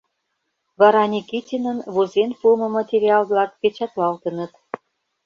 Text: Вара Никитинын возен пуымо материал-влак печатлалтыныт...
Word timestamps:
Вара 0.79 1.03
Никитинын 1.13 1.79
возен 1.93 2.31
пуымо 2.39 2.67
материал-влак 2.77 3.51
печатлалтыныт... 3.61 4.51